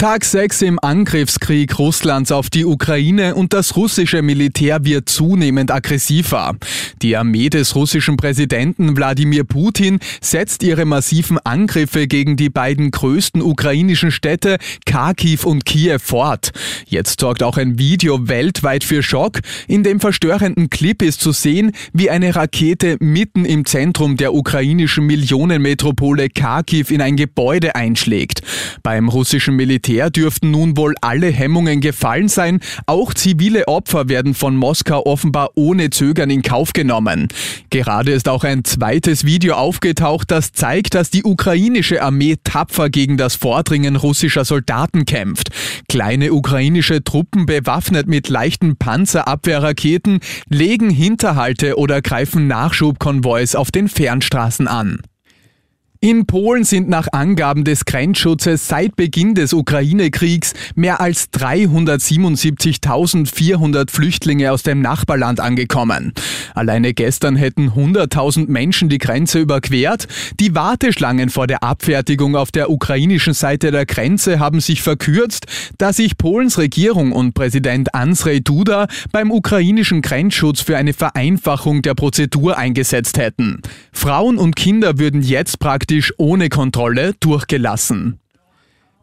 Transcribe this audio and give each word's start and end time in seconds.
Tag 0.00 0.24
6 0.24 0.62
im 0.62 0.78
Angriffskrieg 0.80 1.76
Russlands 1.76 2.30
auf 2.30 2.50
die 2.50 2.64
Ukraine 2.64 3.34
und 3.34 3.52
das 3.52 3.74
russische 3.74 4.22
Militär 4.22 4.84
wird 4.84 5.08
zunehmend 5.08 5.72
aggressiver. 5.72 6.54
Die 7.02 7.16
Armee 7.16 7.48
des 7.48 7.74
russischen 7.74 8.16
Präsidenten 8.16 8.96
Wladimir 8.96 9.42
Putin 9.42 9.98
setzt 10.20 10.62
ihre 10.62 10.84
massiven 10.84 11.38
Angriffe 11.38 12.06
gegen 12.06 12.36
die 12.36 12.48
beiden 12.48 12.92
größten 12.92 13.42
ukrainischen 13.42 14.12
Städte 14.12 14.58
Kharkiv 14.86 15.44
und 15.44 15.64
Kiew 15.64 15.98
fort. 15.98 16.52
Jetzt 16.86 17.18
sorgt 17.18 17.42
auch 17.42 17.56
ein 17.56 17.80
Video 17.80 18.28
weltweit 18.28 18.84
für 18.84 19.02
Schock. 19.02 19.40
In 19.66 19.82
dem 19.82 19.98
verstörenden 19.98 20.70
Clip 20.70 21.02
ist 21.02 21.20
zu 21.20 21.32
sehen, 21.32 21.72
wie 21.92 22.08
eine 22.08 22.36
Rakete 22.36 22.98
mitten 23.00 23.44
im 23.44 23.64
Zentrum 23.64 24.16
der 24.16 24.32
ukrainischen 24.32 25.06
Millionenmetropole 25.06 26.28
Kharkiv 26.28 26.92
in 26.92 27.00
ein 27.02 27.16
Gebäude 27.16 27.74
einschlägt. 27.74 28.42
Beim 28.84 29.08
russischen 29.08 29.56
Militär 29.56 29.87
Militär 29.88 30.10
dürften 30.10 30.50
nun 30.50 30.76
wohl 30.76 30.94
alle 31.00 31.28
Hemmungen 31.28 31.80
gefallen 31.80 32.28
sein. 32.28 32.60
Auch 32.84 33.14
zivile 33.14 33.68
Opfer 33.68 34.10
werden 34.10 34.34
von 34.34 34.54
Moskau 34.54 35.06
offenbar 35.06 35.52
ohne 35.54 35.88
Zögern 35.88 36.28
in 36.28 36.42
Kauf 36.42 36.74
genommen. 36.74 37.28
Gerade 37.70 38.12
ist 38.12 38.28
auch 38.28 38.44
ein 38.44 38.64
zweites 38.64 39.24
Video 39.24 39.54
aufgetaucht, 39.54 40.30
das 40.30 40.52
zeigt, 40.52 40.94
dass 40.94 41.08
die 41.08 41.24
ukrainische 41.24 42.02
Armee 42.02 42.36
tapfer 42.44 42.90
gegen 42.90 43.16
das 43.16 43.36
Vordringen 43.36 43.96
russischer 43.96 44.44
Soldaten 44.44 45.06
kämpft. 45.06 45.48
Kleine 45.88 46.34
ukrainische 46.34 47.02
Truppen 47.02 47.46
bewaffnet 47.46 48.08
mit 48.08 48.28
leichten 48.28 48.76
Panzerabwehrraketen 48.76 50.20
legen 50.50 50.90
Hinterhalte 50.90 51.78
oder 51.78 52.02
greifen 52.02 52.46
Nachschubkonvois 52.46 53.54
auf 53.54 53.70
den 53.70 53.88
Fernstraßen 53.88 54.68
an. 54.68 55.00
In 56.00 56.26
Polen 56.26 56.62
sind 56.62 56.88
nach 56.88 57.08
Angaben 57.10 57.64
des 57.64 57.84
Grenzschutzes 57.84 58.68
seit 58.68 58.94
Beginn 58.94 59.34
des 59.34 59.52
Ukraine-Kriegs 59.52 60.54
mehr 60.76 61.00
als 61.00 61.32
377.400 61.32 63.90
Flüchtlinge 63.90 64.52
aus 64.52 64.62
dem 64.62 64.80
Nachbarland 64.80 65.40
angekommen. 65.40 66.12
Alleine 66.54 66.94
gestern 66.94 67.34
hätten 67.34 67.70
100.000 67.70 68.48
Menschen 68.48 68.88
die 68.88 68.98
Grenze 68.98 69.40
überquert. 69.40 70.06
Die 70.38 70.54
Warteschlangen 70.54 71.30
vor 71.30 71.48
der 71.48 71.64
Abfertigung 71.64 72.36
auf 72.36 72.52
der 72.52 72.70
ukrainischen 72.70 73.34
Seite 73.34 73.72
der 73.72 73.84
Grenze 73.84 74.38
haben 74.38 74.60
sich 74.60 74.82
verkürzt, 74.82 75.46
da 75.78 75.92
sich 75.92 76.16
Polens 76.16 76.58
Regierung 76.58 77.10
und 77.10 77.34
Präsident 77.34 77.96
Andrzej 77.96 78.38
Duda 78.38 78.86
beim 79.10 79.32
ukrainischen 79.32 80.00
Grenzschutz 80.00 80.60
für 80.60 80.76
eine 80.76 80.92
Vereinfachung 80.92 81.82
der 81.82 81.94
Prozedur 81.94 82.56
eingesetzt 82.56 83.18
hätten. 83.18 83.62
Frauen 83.90 84.38
und 84.38 84.54
Kinder 84.54 85.00
würden 85.00 85.22
jetzt 85.22 85.58
praktisch 85.58 85.87
praktisch 85.88 86.12
ohne 86.18 86.50
Kontrolle 86.50 87.14
durchgelassen. 87.18 88.18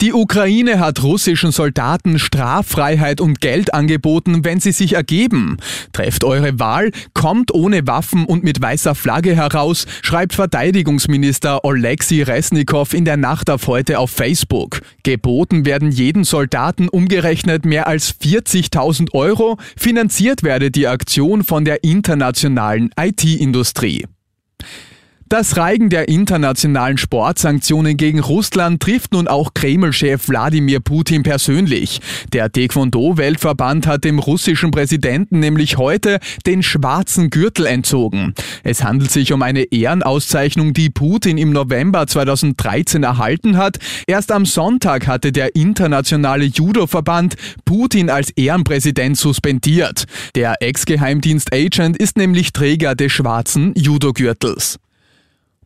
Die 0.00 0.12
Ukraine 0.12 0.78
hat 0.78 1.02
russischen 1.02 1.50
Soldaten 1.50 2.20
Straffreiheit 2.20 3.20
und 3.20 3.40
Geld 3.40 3.74
angeboten, 3.74 4.44
wenn 4.44 4.60
sie 4.60 4.70
sich 4.70 4.92
ergeben. 4.92 5.56
Trefft 5.92 6.22
eure 6.22 6.60
Wahl, 6.60 6.92
kommt 7.14 7.52
ohne 7.52 7.88
Waffen 7.88 8.26
und 8.26 8.44
mit 8.44 8.62
weißer 8.62 8.94
Flagge 8.94 9.34
heraus, 9.34 9.86
schreibt 10.02 10.34
Verteidigungsminister 10.34 11.64
Oleksiy 11.64 12.22
Resnikow 12.22 12.94
in 12.94 13.04
der 13.04 13.16
Nacht 13.16 13.50
auf 13.50 13.66
heute 13.66 13.98
auf 13.98 14.12
Facebook. 14.12 14.80
Geboten 15.02 15.66
werden 15.66 15.90
jeden 15.90 16.22
Soldaten 16.22 16.88
umgerechnet 16.88 17.64
mehr 17.64 17.88
als 17.88 18.14
40.000 18.20 19.14
Euro, 19.14 19.58
finanziert 19.76 20.44
werde 20.44 20.70
die 20.70 20.86
Aktion 20.86 21.42
von 21.42 21.64
der 21.64 21.82
internationalen 21.82 22.90
IT-Industrie. 22.96 24.04
Das 25.28 25.58
Reigen 25.58 25.90
der 25.90 26.08
internationalen 26.08 26.96
Sportsanktionen 26.96 27.98
gegen 27.98 28.20
Russland 28.20 28.80
trifft 28.80 29.12
nun 29.12 29.28
auch 29.28 29.52
Kreml-Chef 29.52 30.26
Wladimir 30.26 30.80
Putin 30.80 31.22
persönlich. 31.22 32.00
Der 32.32 32.50
Taekwondo-Weltverband 32.50 33.86
hat 33.86 34.04
dem 34.04 34.20
russischen 34.20 34.70
Präsidenten 34.70 35.40
nämlich 35.40 35.76
heute 35.76 36.18
den 36.46 36.62
schwarzen 36.62 37.28
Gürtel 37.28 37.66
entzogen. 37.66 38.32
Es 38.64 38.82
handelt 38.82 39.10
sich 39.10 39.34
um 39.34 39.42
eine 39.42 39.64
Ehrenauszeichnung, 39.64 40.72
die 40.72 40.88
Putin 40.88 41.36
im 41.36 41.52
November 41.52 42.06
2013 42.06 43.02
erhalten 43.02 43.58
hat. 43.58 43.76
Erst 44.06 44.32
am 44.32 44.46
Sonntag 44.46 45.06
hatte 45.06 45.30
der 45.30 45.54
internationale 45.54 46.46
Judo-Verband 46.46 47.34
Putin 47.66 48.08
als 48.08 48.30
Ehrenpräsident 48.30 49.18
suspendiert. 49.18 50.06
Der 50.34 50.62
Ex-Geheimdienst-Agent 50.62 51.98
ist 51.98 52.16
nämlich 52.16 52.54
Träger 52.54 52.94
des 52.94 53.12
schwarzen 53.12 53.74
Judo-Gürtels. 53.76 54.78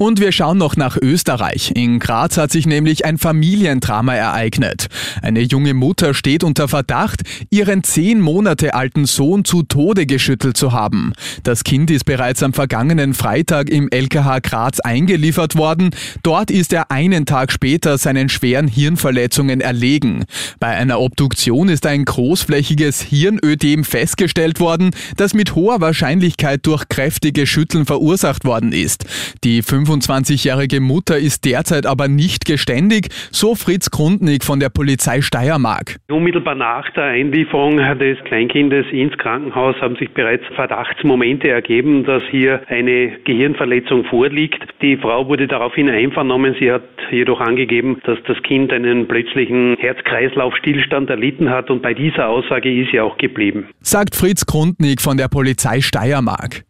Und 0.00 0.20
wir 0.20 0.30
schauen 0.30 0.58
noch 0.58 0.76
nach 0.76 0.96
Österreich. 0.96 1.72
In 1.74 1.98
Graz 1.98 2.36
hat 2.36 2.52
sich 2.52 2.68
nämlich 2.68 3.04
ein 3.04 3.18
Familiendrama 3.18 4.14
ereignet. 4.14 4.86
Eine 5.22 5.40
junge 5.40 5.74
Mutter 5.74 6.14
steht 6.14 6.44
unter 6.44 6.68
Verdacht, 6.68 7.22
ihren 7.50 7.82
zehn 7.82 8.20
Monate 8.20 8.74
alten 8.74 9.06
Sohn 9.06 9.44
zu 9.44 9.64
Tode 9.64 10.06
geschüttelt 10.06 10.56
zu 10.56 10.70
haben. 10.70 11.14
Das 11.42 11.64
Kind 11.64 11.90
ist 11.90 12.04
bereits 12.04 12.44
am 12.44 12.52
vergangenen 12.52 13.12
Freitag 13.12 13.70
im 13.70 13.88
LKH 13.90 14.38
Graz 14.38 14.78
eingeliefert 14.78 15.56
worden. 15.56 15.90
Dort 16.22 16.52
ist 16.52 16.72
er 16.72 16.92
einen 16.92 17.26
Tag 17.26 17.50
später 17.50 17.98
seinen 17.98 18.28
schweren 18.28 18.68
Hirnverletzungen 18.68 19.60
erlegen. 19.60 20.26
Bei 20.60 20.76
einer 20.76 21.00
Obduktion 21.00 21.68
ist 21.68 21.86
ein 21.86 22.04
großflächiges 22.04 23.00
Hirnödem 23.00 23.82
festgestellt 23.82 24.60
worden, 24.60 24.92
das 25.16 25.34
mit 25.34 25.56
hoher 25.56 25.80
Wahrscheinlichkeit 25.80 26.64
durch 26.66 26.88
kräftige 26.88 27.48
Schütteln 27.48 27.84
verursacht 27.84 28.44
worden 28.44 28.72
ist. 28.72 29.04
Die 29.42 29.62
25-jährige 29.88 30.80
Mutter 30.80 31.18
ist 31.18 31.44
derzeit 31.44 31.86
aber 31.86 32.08
nicht 32.08 32.44
geständig, 32.44 33.08
so 33.30 33.54
Fritz 33.54 33.90
Grundnig 33.90 34.44
von 34.44 34.60
der 34.60 34.68
Polizei 34.68 35.22
Steiermark. 35.22 35.96
Unmittelbar 36.10 36.54
nach 36.54 36.90
der 36.90 37.04
Einlieferung 37.04 37.78
des 37.78 38.18
Kleinkindes 38.24 38.86
ins 38.92 39.16
Krankenhaus 39.16 39.76
haben 39.80 39.96
sich 39.96 40.10
bereits 40.10 40.44
Verdachtsmomente 40.54 41.48
ergeben, 41.48 42.04
dass 42.04 42.22
hier 42.30 42.62
eine 42.68 43.18
Gehirnverletzung 43.24 44.04
vorliegt. 44.04 44.62
Die 44.82 44.96
Frau 44.98 45.26
wurde 45.26 45.48
daraufhin 45.48 45.88
einvernommen. 45.88 46.54
Sie 46.60 46.70
hat 46.70 46.82
jedoch 47.10 47.40
angegeben, 47.40 48.00
dass 48.04 48.18
das 48.26 48.36
Kind 48.42 48.72
einen 48.72 49.08
plötzlichen 49.08 49.76
Herz-Kreislauf-Stillstand 49.78 51.08
erlitten 51.08 51.48
hat 51.48 51.70
und 51.70 51.82
bei 51.82 51.94
dieser 51.94 52.28
Aussage 52.28 52.72
ist 52.72 52.90
sie 52.92 53.00
auch 53.00 53.16
geblieben. 53.16 53.68
Sagt 53.80 54.14
Fritz 54.14 54.44
Grundnig 54.44 55.00
von 55.00 55.16
der 55.16 55.28
Polizei 55.28 55.80
Steiermark. 55.80 56.64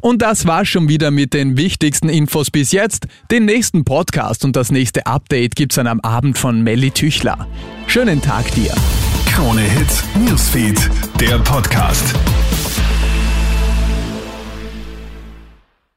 Und 0.00 0.22
das 0.22 0.46
war 0.46 0.64
schon 0.64 0.88
wieder 0.88 1.10
mit 1.10 1.34
den 1.34 1.56
wichtigsten 1.56 2.08
Infos 2.08 2.50
bis 2.50 2.72
jetzt. 2.72 3.06
Den 3.30 3.44
nächsten 3.44 3.84
Podcast 3.84 4.44
und 4.44 4.56
das 4.56 4.70
nächste 4.70 5.06
Update 5.06 5.56
gibt's 5.56 5.76
dann 5.76 5.86
am 5.86 6.00
Abend 6.00 6.38
von 6.38 6.62
Melly 6.62 6.90
Tüchler. 6.90 7.46
Schönen 7.86 8.20
Tag 8.22 8.50
dir. 8.52 8.72
Krone 9.26 9.62
Hits, 9.62 10.02
Newsfeed, 10.14 10.90
der 11.20 11.38
Podcast. 11.38 12.14